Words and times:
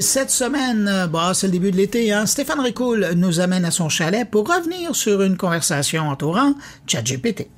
Cette 0.00 0.30
semaine, 0.30 1.08
bah, 1.12 1.34
c'est 1.34 1.46
le 1.46 1.52
début 1.52 1.70
de 1.70 1.76
l'été, 1.76 2.10
hein? 2.10 2.26
Stéphane 2.26 2.58
Ricoul 2.58 3.12
nous 3.14 3.38
amène 3.38 3.64
à 3.64 3.70
son 3.70 3.88
chalet 3.88 4.28
pour 4.28 4.44
revenir 4.48 4.96
sur 4.96 5.22
une 5.22 5.36
conversation 5.36 6.08
entourant 6.08 6.54
ChatGPT. 6.88 7.48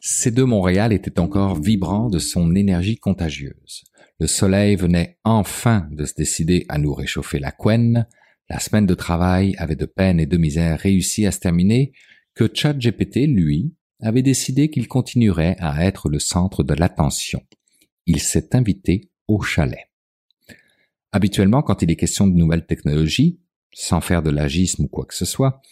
C2 0.00 0.44
Montréal 0.44 0.92
était 0.92 1.18
encore 1.18 1.60
vibrant 1.60 2.08
de 2.10 2.20
son 2.20 2.54
énergie 2.54 2.96
contagieuse. 2.96 3.82
Le 4.20 4.28
soleil 4.28 4.76
venait 4.76 5.18
enfin 5.24 5.88
de 5.90 6.04
se 6.04 6.14
décider 6.14 6.64
à 6.68 6.78
nous 6.78 6.94
réchauffer 6.94 7.40
la 7.40 7.50
couenne. 7.50 8.06
La 8.48 8.60
semaine 8.60 8.86
de 8.86 8.94
travail 8.94 9.56
avait 9.58 9.74
de 9.74 9.86
peine 9.86 10.20
et 10.20 10.26
de 10.26 10.36
misère 10.36 10.78
réussi 10.78 11.26
à 11.26 11.32
se 11.32 11.40
terminer 11.40 11.90
que 12.36 12.48
ChatGPT, 12.54 13.26
lui, 13.26 13.74
avait 14.04 14.22
décidé 14.22 14.68
qu'il 14.70 14.86
continuerait 14.86 15.56
à 15.58 15.84
être 15.84 16.08
le 16.08 16.18
centre 16.18 16.62
de 16.62 16.74
l'attention. 16.74 17.40
Il 18.06 18.20
s'est 18.20 18.54
invité 18.54 19.10
au 19.28 19.40
chalet. 19.40 19.90
Habituellement, 21.10 21.62
quand 21.62 21.80
il 21.80 21.90
est 21.90 21.96
question 21.96 22.26
de 22.26 22.34
nouvelles 22.34 22.66
technologies, 22.66 23.40
sans 23.72 24.00
faire 24.00 24.22
de 24.22 24.30
l'agisme 24.30 24.84
ou 24.84 24.88
quoi 24.88 25.06
que 25.06 25.14
ce 25.14 25.24
soit, 25.24 25.62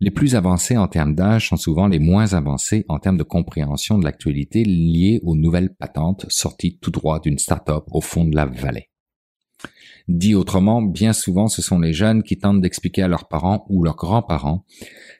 les 0.00 0.10
plus 0.10 0.34
avancés 0.34 0.76
en 0.76 0.88
termes 0.88 1.14
d'âge 1.14 1.50
sont 1.50 1.56
souvent 1.56 1.86
les 1.86 1.98
moins 1.98 2.32
avancés 2.32 2.84
en 2.88 2.98
termes 2.98 3.18
de 3.18 3.22
compréhension 3.22 3.98
de 3.98 4.04
l'actualité 4.04 4.64
liée 4.64 5.20
aux 5.22 5.36
nouvelles 5.36 5.74
patentes 5.74 6.26
sorties 6.30 6.78
tout 6.78 6.90
droit 6.90 7.20
d'une 7.20 7.38
start-up 7.38 7.84
au 7.90 8.00
fond 8.00 8.24
de 8.24 8.34
la 8.34 8.46
vallée. 8.46 8.88
Dit 10.06 10.34
autrement, 10.34 10.82
bien 10.82 11.12
souvent 11.12 11.48
ce 11.48 11.62
sont 11.62 11.78
les 11.78 11.94
jeunes 11.94 12.22
qui 12.22 12.36
tentent 12.36 12.60
d'expliquer 12.60 13.02
à 13.02 13.08
leurs 13.08 13.26
parents 13.28 13.64
ou 13.70 13.82
leurs 13.82 13.96
grands-parents 13.96 14.64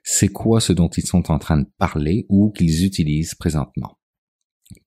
c'est 0.02 0.29
quoi 0.29 0.60
ce 0.60 0.73
dont 0.73 0.88
ils 0.88 1.07
sont 1.07 1.30
en 1.30 1.38
train 1.38 1.59
de 1.59 1.66
parler 1.79 2.27
ou 2.29 2.51
qu'ils 2.51 2.84
utilisent 2.84 3.34
présentement. 3.34 3.98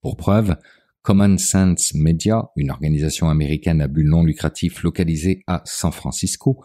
Pour 0.02 0.16
preuve, 0.16 0.56
Common 1.02 1.38
Sense 1.38 1.94
Media, 1.94 2.50
une 2.58 2.70
organisation 2.70 3.30
américaine 3.30 3.82
à 3.82 3.88
but 3.88 4.04
non 4.04 4.23
lucratif 4.23 4.84
localisée 4.84 5.42
à 5.48 5.62
San 5.64 5.94
Francisco, 5.94 6.62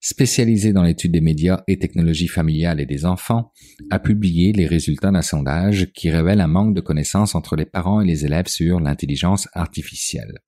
spécialisée 0.00 0.72
dans 0.72 0.82
l'étude 0.82 1.12
des 1.12 1.20
médias 1.20 1.62
et 1.68 1.78
technologies 1.78 2.28
familiales 2.28 2.80
et 2.80 2.86
des 2.86 3.04
enfants, 3.04 3.52
a 3.90 3.98
publié 3.98 4.52
les 4.52 4.66
résultats 4.66 5.10
d'un 5.10 5.20
sondage 5.20 5.92
qui 5.92 6.10
révèle 6.10 6.40
un 6.40 6.46
manque 6.46 6.74
de 6.74 6.80
connaissances 6.80 7.34
entre 7.34 7.54
les 7.54 7.66
parents 7.66 8.00
et 8.00 8.06
les 8.06 8.24
élèves 8.24 8.46
sur 8.46 8.80
l'intelligence 8.80 9.46
artificielle. 9.52 10.38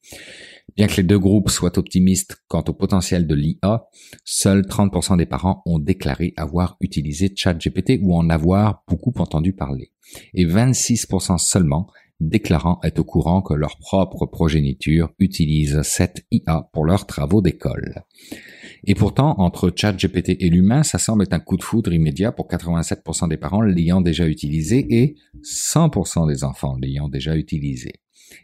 Bien 0.76 0.88
que 0.88 0.96
les 0.96 1.02
deux 1.04 1.18
groupes 1.18 1.50
soient 1.50 1.78
optimistes 1.78 2.42
quant 2.48 2.64
au 2.66 2.72
potentiel 2.72 3.26
de 3.26 3.34
l'IA, 3.34 3.86
seuls 4.24 4.62
30% 4.62 5.16
des 5.16 5.26
parents 5.26 5.62
ont 5.66 5.78
déclaré 5.78 6.34
avoir 6.36 6.76
utilisé 6.80 7.32
ChatGPT 7.34 8.00
ou 8.02 8.16
en 8.16 8.28
avoir 8.28 8.82
beaucoup 8.88 9.14
entendu 9.18 9.52
parler, 9.52 9.92
et 10.32 10.44
26% 10.44 11.38
seulement 11.38 11.88
déclarant 12.20 12.80
être 12.82 13.00
au 13.00 13.04
courant 13.04 13.42
que 13.42 13.54
leur 13.54 13.78
propre 13.78 14.26
progéniture 14.26 15.12
utilise 15.18 15.82
cette 15.82 16.24
IA 16.30 16.68
pour 16.72 16.84
leurs 16.84 17.06
travaux 17.06 17.42
d'école. 17.42 18.02
Et 18.84 18.94
pourtant, 18.94 19.34
entre 19.38 19.72
ChatGPT 19.74 20.36
et 20.40 20.50
l'humain, 20.50 20.82
ça 20.82 20.98
semble 20.98 21.22
être 21.24 21.32
un 21.32 21.40
coup 21.40 21.56
de 21.56 21.62
foudre 21.62 21.92
immédiat 21.92 22.32
pour 22.32 22.48
87% 22.48 23.28
des 23.28 23.36
parents 23.36 23.62
l'ayant 23.62 24.00
déjà 24.00 24.26
utilisé 24.26 24.86
et 24.90 25.16
100% 25.42 26.28
des 26.28 26.44
enfants 26.44 26.76
l'ayant 26.80 27.08
déjà 27.08 27.36
utilisé. 27.36 27.92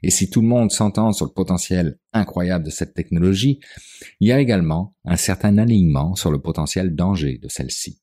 Et 0.03 0.11
si 0.11 0.31
tout 0.31 0.41
le 0.41 0.49
monde 0.49 0.71
s'entend 0.71 1.13
sur 1.13 1.27
le 1.27 1.33
potentiel 1.33 1.99
incroyable 2.13 2.65
de 2.65 2.71
cette 2.71 2.95
technologie, 2.95 3.61
il 4.21 4.29
y 4.29 4.33
a 4.33 4.41
également 4.41 4.95
un 5.05 5.17
certain 5.17 5.59
alignement 5.59 6.15
sur 6.15 6.31
le 6.31 6.41
potentiel 6.41 6.95
danger 6.95 7.39
de 7.39 7.49
celle-ci. 7.49 8.01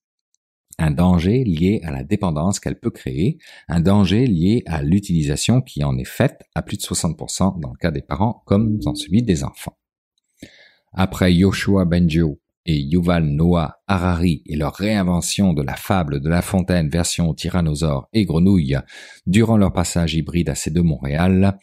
Un 0.80 0.92
danger 0.92 1.44
lié 1.44 1.82
à 1.84 1.92
la 1.92 2.04
dépendance 2.04 2.60
qu'elle 2.60 2.80
peut 2.80 2.92
créer, 2.92 3.40
un 3.68 3.80
danger 3.80 4.28
lié 4.28 4.62
à 4.68 4.84
l'utilisation 4.84 5.62
qui 5.62 5.84
en 5.84 5.98
est 5.98 6.08
faite 6.08 6.44
à 6.54 6.62
plus 6.62 6.78
de 6.78 6.84
60% 6.84 7.60
dans 7.60 7.72
le 7.72 7.78
cas 7.78 7.92
des 7.92 8.04
parents 8.04 8.44
comme 8.46 8.78
dans 8.78 8.94
celui 8.94 9.24
des 9.24 9.44
enfants. 9.44 9.78
Après 10.94 11.34
Yoshua 11.34 11.86
Benjo 11.86 12.40
et 12.68 12.80
Yuval 12.80 13.24
Noah 13.24 13.78
Harari 13.88 14.44
et 14.46 14.56
leur 14.56 14.76
réinvention 14.76 15.54
de 15.54 15.64
la 15.64 15.76
fable 15.76 16.20
de 16.20 16.30
La 16.30 16.42
Fontaine 16.42 16.90
version 16.90 17.34
tyrannosaure 17.34 18.10
et 18.14 18.26
grenouille 18.26 18.78
durant 19.26 19.58
leur 19.58 19.74
passage 19.74 20.14
hybride 20.14 20.50
à 20.50 20.56
ces 20.56 20.70
deux 20.70 20.84
Montréal, 20.84 21.58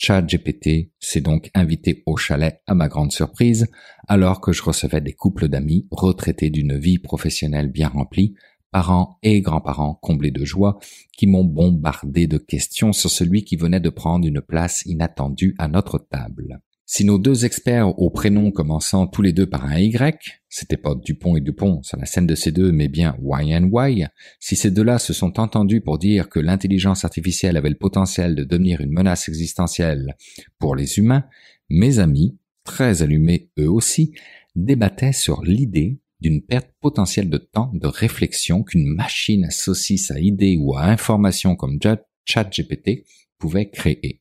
GPT 0.00 0.92
s'est 1.00 1.20
donc 1.20 1.50
invité 1.54 2.02
au 2.06 2.16
chalet 2.16 2.60
à 2.66 2.74
ma 2.74 2.88
grande 2.88 3.12
surprise, 3.12 3.66
alors 4.08 4.40
que 4.40 4.52
je 4.52 4.62
recevais 4.62 5.00
des 5.00 5.12
couples 5.12 5.48
d'amis 5.48 5.86
retraités 5.90 6.50
d'une 6.50 6.76
vie 6.76 6.98
professionnelle 6.98 7.68
bien 7.68 7.88
remplie, 7.88 8.34
parents 8.70 9.18
et 9.22 9.40
grands-parents 9.40 9.94
comblés 9.94 10.30
de 10.30 10.44
joie, 10.44 10.78
qui 11.16 11.26
m'ont 11.26 11.44
bombardé 11.44 12.26
de 12.26 12.38
questions 12.38 12.92
sur 12.92 13.10
celui 13.10 13.44
qui 13.44 13.56
venait 13.56 13.80
de 13.80 13.90
prendre 13.90 14.26
une 14.26 14.40
place 14.40 14.82
inattendue 14.84 15.54
à 15.58 15.68
notre 15.68 15.98
table. 15.98 16.60
Si 16.86 17.06
nos 17.06 17.18
deux 17.18 17.46
experts 17.46 17.98
au 17.98 18.10
prénom 18.10 18.50
commençant 18.50 19.06
tous 19.06 19.22
les 19.22 19.32
deux 19.32 19.46
par 19.46 19.64
un 19.64 19.78
Y, 19.78 20.42
c'était 20.50 20.76
pas 20.76 20.94
Dupont 20.94 21.34
et 21.34 21.40
Dupont 21.40 21.82
sur 21.82 21.96
la 21.96 22.04
scène 22.04 22.26
de 22.26 22.34
ces 22.34 22.52
deux, 22.52 22.72
mais 22.72 22.88
bien 22.88 23.16
Y 23.22 23.70
Y, 23.72 24.08
si 24.38 24.54
ces 24.54 24.70
deux-là 24.70 24.98
se 24.98 25.14
sont 25.14 25.40
entendus 25.40 25.80
pour 25.80 25.98
dire 25.98 26.28
que 26.28 26.40
l'intelligence 26.40 27.06
artificielle 27.06 27.56
avait 27.56 27.70
le 27.70 27.78
potentiel 27.78 28.34
de 28.34 28.44
devenir 28.44 28.82
une 28.82 28.92
menace 28.92 29.30
existentielle 29.30 30.14
pour 30.58 30.76
les 30.76 30.98
humains, 30.98 31.24
mes 31.70 32.00
amis, 32.00 32.36
très 32.64 33.02
allumés 33.02 33.50
eux 33.58 33.70
aussi, 33.70 34.12
débattaient 34.54 35.12
sur 35.12 35.42
l'idée 35.42 35.98
d'une 36.20 36.42
perte 36.42 36.70
potentielle 36.80 37.30
de 37.30 37.38
temps 37.38 37.70
de 37.72 37.86
réflexion 37.86 38.62
qu'une 38.62 38.86
machine 38.86 39.44
à 39.44 39.50
saucisses 39.50 40.10
à 40.10 40.20
idées 40.20 40.58
ou 40.58 40.76
à 40.76 40.84
informations 40.84 41.56
comme 41.56 41.78
ChatGPT 42.26 43.04
pouvait 43.38 43.70
créer. 43.70 44.20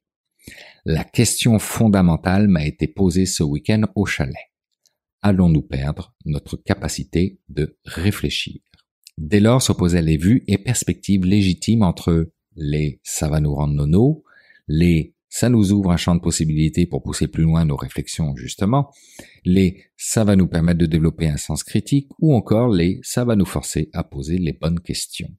La 0.85 1.05
question 1.05 1.59
fondamentale 1.59 2.49
m'a 2.49 2.65
été 2.65 2.87
posée 2.87 3.25
ce 3.25 3.41
week-end 3.41 3.83
au 3.95 4.05
chalet. 4.05 4.35
Allons-nous 5.21 5.61
perdre 5.61 6.13
notre 6.25 6.57
capacité 6.57 7.39
de 7.47 7.77
réfléchir? 7.85 8.59
Dès 9.17 9.39
lors 9.39 9.61
s'opposaient 9.61 10.01
les 10.01 10.17
vues 10.17 10.43
et 10.47 10.57
perspectives 10.57 11.23
légitimes 11.23 11.83
entre 11.83 12.33
les 12.57 12.99
ça 13.01 13.29
va 13.29 13.39
nous 13.39 13.55
rendre 13.55 13.75
nono, 13.75 14.25
les 14.67 15.15
ça 15.29 15.47
nous 15.47 15.71
ouvre 15.71 15.91
un 15.91 15.97
champ 15.97 16.15
de 16.15 16.19
possibilités 16.19 16.85
pour 16.85 17.01
pousser 17.01 17.27
plus 17.29 17.43
loin 17.43 17.63
nos 17.63 17.77
réflexions 17.77 18.35
justement, 18.35 18.91
les 19.45 19.85
ça 19.95 20.25
va 20.25 20.35
nous 20.35 20.47
permettre 20.47 20.79
de 20.79 20.85
développer 20.85 21.29
un 21.29 21.37
sens 21.37 21.63
critique 21.63 22.09
ou 22.19 22.35
encore 22.35 22.67
les 22.67 22.99
ça 23.03 23.23
va 23.23 23.37
nous 23.37 23.45
forcer 23.45 23.89
à 23.93 24.03
poser 24.03 24.37
les 24.37 24.51
bonnes 24.51 24.81
questions. 24.81 25.31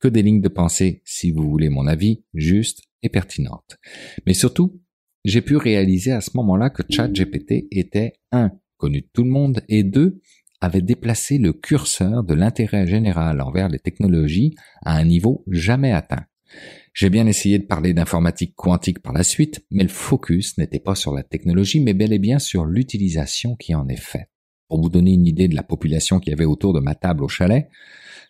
Que 0.00 0.08
des 0.08 0.22
lignes 0.22 0.42
de 0.42 0.48
pensée, 0.48 1.00
si 1.06 1.30
vous 1.30 1.48
voulez 1.48 1.70
mon 1.70 1.86
avis, 1.86 2.24
juste 2.34 2.82
pertinente. 3.08 3.76
Mais 4.26 4.34
surtout, 4.34 4.80
j'ai 5.24 5.42
pu 5.42 5.56
réaliser 5.56 6.12
à 6.12 6.20
ce 6.20 6.30
moment-là 6.34 6.70
que 6.70 6.82
ChatGPT 6.88 7.66
était 7.70 8.14
un 8.32 8.52
connu 8.76 9.00
de 9.00 9.08
tout 9.12 9.24
le 9.24 9.30
monde 9.30 9.60
et 9.68 9.82
deux 9.82 10.20
avait 10.60 10.82
déplacé 10.82 11.38
le 11.38 11.52
curseur 11.52 12.24
de 12.24 12.34
l'intérêt 12.34 12.86
général 12.86 13.40
envers 13.40 13.68
les 13.68 13.78
technologies 13.78 14.54
à 14.84 14.96
un 14.96 15.04
niveau 15.04 15.44
jamais 15.48 15.92
atteint. 15.92 16.24
J'ai 16.94 17.10
bien 17.10 17.26
essayé 17.26 17.58
de 17.58 17.66
parler 17.66 17.92
d'informatique 17.92 18.54
quantique 18.54 19.00
par 19.00 19.12
la 19.12 19.22
suite, 19.22 19.66
mais 19.70 19.82
le 19.82 19.90
focus 19.90 20.56
n'était 20.56 20.78
pas 20.78 20.94
sur 20.94 21.12
la 21.12 21.22
technologie, 21.22 21.80
mais 21.80 21.92
bel 21.92 22.12
et 22.12 22.18
bien 22.18 22.38
sur 22.38 22.64
l'utilisation 22.64 23.54
qui 23.56 23.74
en 23.74 23.88
est 23.88 24.00
faite. 24.00 24.30
Pour 24.68 24.80
vous 24.80 24.88
donner 24.88 25.12
une 25.12 25.26
idée 25.26 25.48
de 25.48 25.54
la 25.54 25.62
population 25.62 26.20
qui 26.20 26.32
avait 26.32 26.44
autour 26.44 26.72
de 26.72 26.80
ma 26.80 26.94
table 26.94 27.22
au 27.22 27.28
chalet, 27.28 27.68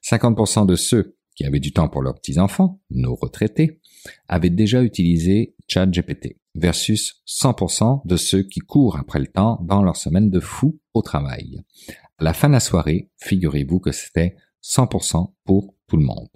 50% 0.03 0.67
de 0.67 0.77
ceux 0.77 1.17
qui 1.35 1.45
avaient 1.45 1.61
du 1.61 1.73
temps 1.73 1.89
pour 1.89 2.03
leurs 2.03 2.15
petits-enfants, 2.15 2.81
nos 2.91 3.15
retraités, 3.15 3.81
avaient 4.29 4.51
déjà 4.51 4.83
utilisé 4.83 5.55
ChatGPT 5.69 6.37
versus 6.55 7.23
100% 7.27 8.07
de 8.07 8.17
ceux 8.17 8.43
qui 8.43 8.61
courent 8.61 8.97
après 8.97 9.21
le 9.21 9.27
temps 9.27 9.61
dans 9.63 9.83
leur 9.83 9.97
semaine 9.97 10.31
de 10.31 10.41
fou 10.41 10.79
au 10.95 11.03
travail. 11.03 11.63
À 12.19 12.25
la 12.25 12.33
fin 12.33 12.49
de 12.49 12.55
la 12.55 12.61
soirée, 12.61 13.11
figurez-vous 13.19 13.79
que 13.79 13.93
c'était 13.93 14.37
100% 14.65 15.33
pour 15.45 15.75
tout 15.87 15.97
le 15.97 16.05
monde. 16.05 16.29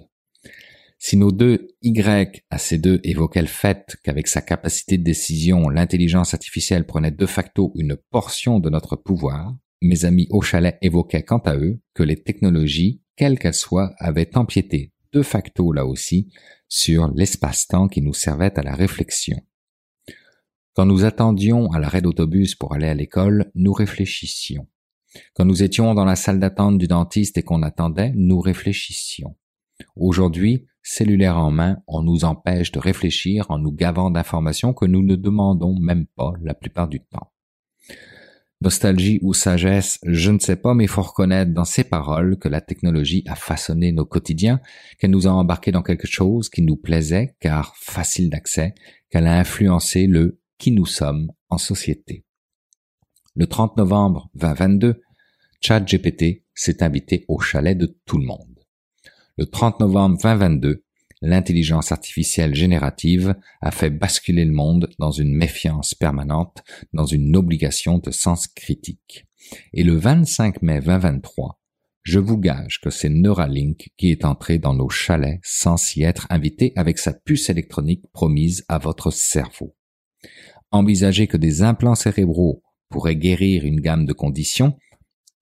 Si 0.98 1.16
nos 1.16 1.32
deux 1.32 1.68
Y 1.80 2.44
à 2.50 2.58
ces 2.58 2.76
deux 2.76 3.00
évoquaient 3.04 3.40
le 3.40 3.48
fait 3.48 3.96
qu'avec 4.02 4.28
sa 4.28 4.42
capacité 4.42 4.98
de 4.98 5.02
décision, 5.02 5.70
l'intelligence 5.70 6.34
artificielle 6.34 6.84
prenait 6.84 7.10
de 7.10 7.26
facto 7.26 7.72
une 7.74 7.96
portion 7.96 8.60
de 8.60 8.68
notre 8.68 8.96
pouvoir, 8.96 9.56
mes 9.80 10.04
amis 10.04 10.26
au 10.28 10.42
chalet 10.42 10.76
évoquaient 10.82 11.22
quant 11.22 11.38
à 11.38 11.56
eux 11.56 11.80
que 11.94 12.02
les 12.02 12.22
technologies, 12.22 13.00
quelles 13.16 13.38
qu'elles 13.38 13.54
soient, 13.54 13.94
avaient 13.98 14.36
empiété 14.36 14.92
de 15.12 15.22
facto 15.22 15.72
là 15.72 15.86
aussi 15.86 16.32
sur 16.68 17.08
l'espace-temps 17.08 17.88
qui 17.88 18.02
nous 18.02 18.14
servait 18.14 18.56
à 18.58 18.62
la 18.62 18.74
réflexion. 18.74 19.36
Quand 20.74 20.86
nous 20.86 21.04
attendions 21.04 21.70
à 21.72 21.80
l'arrêt 21.80 22.00
d'autobus 22.00 22.54
pour 22.54 22.72
aller 22.74 22.86
à 22.86 22.94
l'école, 22.94 23.50
nous 23.54 23.72
réfléchissions. 23.72 24.68
Quand 25.34 25.44
nous 25.44 25.62
étions 25.62 25.94
dans 25.94 26.04
la 26.04 26.14
salle 26.14 26.38
d'attente 26.38 26.78
du 26.78 26.86
dentiste 26.86 27.36
et 27.38 27.42
qu'on 27.42 27.62
attendait, 27.62 28.12
nous 28.14 28.40
réfléchissions. 28.40 29.36
Aujourd'hui, 29.96 30.68
cellulaire 30.82 31.38
en 31.38 31.50
main, 31.50 31.78
on 31.88 32.02
nous 32.02 32.24
empêche 32.24 32.70
de 32.70 32.78
réfléchir 32.78 33.46
en 33.50 33.58
nous 33.58 33.72
gavant 33.72 34.10
d'informations 34.10 34.72
que 34.72 34.86
nous 34.86 35.02
ne 35.02 35.16
demandons 35.16 35.76
même 35.78 36.06
pas 36.06 36.32
la 36.40 36.54
plupart 36.54 36.88
du 36.88 37.00
temps. 37.00 37.32
Nostalgie 38.62 39.18
ou 39.22 39.32
sagesse, 39.32 39.98
je 40.04 40.30
ne 40.30 40.38
sais 40.38 40.56
pas, 40.56 40.74
mais 40.74 40.84
il 40.84 40.90
faut 40.90 41.00
reconnaître 41.00 41.52
dans 41.52 41.64
ces 41.64 41.82
paroles 41.82 42.38
que 42.38 42.48
la 42.48 42.60
technologie 42.60 43.24
a 43.26 43.34
façonné 43.34 43.90
nos 43.90 44.04
quotidiens, 44.04 44.60
qu'elle 44.98 45.12
nous 45.12 45.26
a 45.26 45.30
embarqués 45.30 45.72
dans 45.72 45.82
quelque 45.82 46.06
chose 46.06 46.50
qui 46.50 46.60
nous 46.60 46.76
plaisait, 46.76 47.36
car 47.40 47.74
facile 47.76 48.28
d'accès, 48.28 48.74
qu'elle 49.08 49.26
a 49.26 49.38
influencé 49.38 50.06
le 50.06 50.40
qui 50.58 50.72
nous 50.72 50.84
sommes 50.84 51.32
en 51.48 51.56
société. 51.56 52.26
Le 53.34 53.46
30 53.46 53.78
novembre 53.78 54.28
2022, 54.34 55.00
ChatGPT 55.62 56.44
s'est 56.52 56.82
invité 56.82 57.24
au 57.28 57.38
chalet 57.38 57.78
de 57.78 57.96
tout 58.04 58.18
le 58.18 58.26
monde. 58.26 58.58
Le 59.38 59.46
30 59.46 59.80
novembre 59.80 60.18
2022, 60.22 60.84
l'intelligence 61.22 61.92
artificielle 61.92 62.54
générative 62.54 63.34
a 63.60 63.70
fait 63.70 63.90
basculer 63.90 64.44
le 64.44 64.52
monde 64.52 64.90
dans 64.98 65.10
une 65.10 65.34
méfiance 65.34 65.94
permanente, 65.94 66.62
dans 66.92 67.06
une 67.06 67.36
obligation 67.36 67.98
de 67.98 68.10
sens 68.10 68.46
critique. 68.46 69.26
Et 69.72 69.82
le 69.82 69.94
25 69.94 70.62
mai 70.62 70.80
2023, 70.80 71.60
je 72.02 72.18
vous 72.18 72.38
gage 72.38 72.80
que 72.80 72.90
c'est 72.90 73.10
Neuralink 73.10 73.90
qui 73.96 74.10
est 74.10 74.24
entré 74.24 74.58
dans 74.58 74.74
nos 74.74 74.88
chalets 74.88 75.40
sans 75.42 75.76
s'y 75.76 76.02
être 76.02 76.26
invité 76.30 76.72
avec 76.76 76.98
sa 76.98 77.12
puce 77.12 77.50
électronique 77.50 78.04
promise 78.12 78.64
à 78.68 78.78
votre 78.78 79.10
cerveau. 79.10 79.76
Envisagez 80.70 81.26
que 81.26 81.36
des 81.36 81.62
implants 81.62 81.94
cérébraux 81.94 82.62
pourraient 82.88 83.16
guérir 83.16 83.64
une 83.64 83.80
gamme 83.80 84.06
de 84.06 84.12
conditions, 84.12 84.78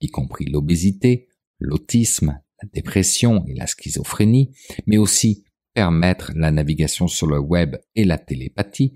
y 0.00 0.08
compris 0.08 0.46
l'obésité, 0.46 1.28
l'autisme, 1.58 2.40
la 2.62 2.68
dépression 2.72 3.44
et 3.46 3.54
la 3.54 3.66
schizophrénie, 3.66 4.50
mais 4.86 4.98
aussi 4.98 5.44
permettre 5.78 6.32
la 6.34 6.50
navigation 6.50 7.06
sur 7.06 7.28
le 7.28 7.38
web 7.38 7.76
et 7.94 8.04
la 8.04 8.18
télépathie, 8.18 8.94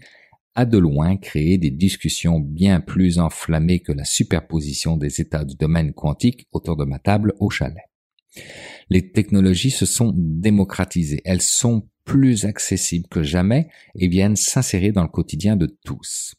a 0.57 0.65
de 0.65 0.79
loin 0.79 1.17
créé 1.17 1.57
des 1.57 1.71
discussions 1.71 2.41
bien 2.41 2.81
plus 2.81 3.21
enflammées 3.21 3.79
que 3.79 3.93
la 3.93 4.05
superposition 4.05 4.97
des 4.97 5.21
états 5.21 5.45
du 5.45 5.55
domaine 5.55 5.93
quantique 5.93 6.49
autour 6.51 6.77
de 6.77 6.85
ma 6.85 6.99
table 6.99 7.35
au 7.39 7.51
chalet. 7.51 7.85
Les 8.91 9.13
technologies 9.13 9.71
se 9.71 9.87
sont 9.87 10.13
démocratisées, 10.17 11.23
elles 11.25 11.41
sont 11.41 11.89
plus 12.05 12.47
accessibles 12.47 13.07
que 13.09 13.23
jamais 13.23 13.69
et 13.95 14.09
viennent 14.09 14.35
s'insérer 14.35 14.91
dans 14.91 15.05
le 15.05 15.09
quotidien 15.09 15.55
de 15.55 15.69
tous. 15.85 16.35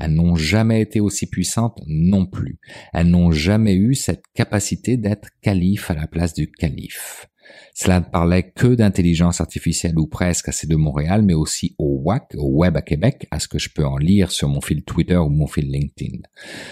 Elles 0.00 0.14
n'ont 0.14 0.34
jamais 0.34 0.80
été 0.80 0.98
aussi 0.98 1.28
puissantes 1.28 1.80
non 1.86 2.26
plus. 2.26 2.58
Elles 2.92 3.06
n'ont 3.06 3.30
jamais 3.30 3.76
eu 3.76 3.94
cette 3.94 4.24
capacité 4.34 4.96
d'être 4.96 5.28
calife 5.42 5.92
à 5.92 5.94
la 5.94 6.08
place 6.08 6.34
du 6.34 6.50
calife. 6.50 7.28
Cela 7.74 8.00
ne 8.00 8.04
parlait 8.04 8.50
que 8.50 8.74
d'intelligence 8.74 9.40
artificielle 9.40 9.98
ou 9.98 10.06
presque 10.06 10.48
à 10.48 10.52
ces 10.52 10.66
de 10.66 10.76
Montréal, 10.76 11.22
mais 11.22 11.34
aussi 11.34 11.74
au 11.78 12.00
WAC, 12.02 12.34
au 12.36 12.48
Web 12.48 12.76
à 12.76 12.82
Québec, 12.82 13.26
à 13.30 13.38
ce 13.38 13.48
que 13.48 13.58
je 13.58 13.68
peux 13.68 13.84
en 13.84 13.98
lire 13.98 14.30
sur 14.30 14.48
mon 14.48 14.60
fil 14.60 14.82
Twitter 14.82 15.16
ou 15.16 15.28
mon 15.28 15.46
fil 15.46 15.70
LinkedIn. 15.70 16.18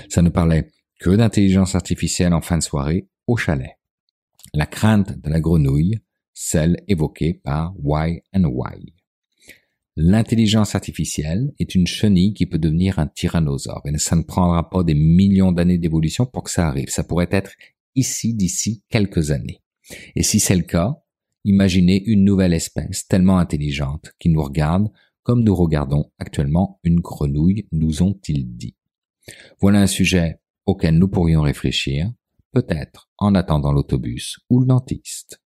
Ça 0.08 0.22
ne 0.22 0.30
parlait 0.30 0.70
que 0.98 1.10
d'intelligence 1.10 1.74
artificielle 1.74 2.32
en 2.32 2.40
fin 2.40 2.58
de 2.58 2.62
soirée 2.62 3.08
au 3.26 3.36
chalet. 3.36 3.78
La 4.54 4.66
crainte 4.66 5.20
de 5.20 5.30
la 5.30 5.40
grenouille, 5.40 6.00
celle 6.32 6.76
évoquée 6.88 7.34
par 7.34 7.74
Y 7.82 8.22
and 8.34 8.44
Y. 8.44 8.92
L'intelligence 9.96 10.74
artificielle 10.74 11.52
est 11.60 11.76
une 11.76 11.86
chenille 11.86 12.34
qui 12.34 12.46
peut 12.46 12.58
devenir 12.58 12.98
un 12.98 13.06
tyrannosaure 13.06 13.82
et 13.84 13.96
ça 13.98 14.16
ne 14.16 14.22
prendra 14.22 14.68
pas 14.68 14.82
des 14.82 14.94
millions 14.94 15.52
d'années 15.52 15.78
d'évolution 15.78 16.26
pour 16.26 16.42
que 16.42 16.50
ça 16.50 16.66
arrive. 16.66 16.88
Ça 16.88 17.04
pourrait 17.04 17.28
être 17.30 17.52
ici 17.94 18.34
d'ici 18.34 18.82
quelques 18.88 19.30
années. 19.30 19.60
Et 20.16 20.22
si 20.22 20.40
c'est 20.40 20.56
le 20.56 20.62
cas, 20.62 20.96
imaginez 21.44 22.02
une 22.06 22.24
nouvelle 22.24 22.54
espèce 22.54 23.06
tellement 23.06 23.38
intelligente 23.38 24.12
qui 24.18 24.28
nous 24.28 24.42
regarde 24.42 24.90
comme 25.22 25.42
nous 25.42 25.54
regardons 25.54 26.12
actuellement 26.18 26.80
une 26.84 27.00
grenouille, 27.00 27.66
nous 27.72 28.02
ont-ils 28.02 28.56
dit. 28.56 28.76
Voilà 29.58 29.80
un 29.80 29.86
sujet 29.86 30.38
auquel 30.66 30.98
nous 30.98 31.08
pourrions 31.08 31.40
réfléchir, 31.40 32.12
peut-être 32.52 33.10
en 33.18 33.34
attendant 33.34 33.72
l'autobus 33.72 34.38
ou 34.50 34.60
le 34.60 34.66
dentiste. 34.66 35.40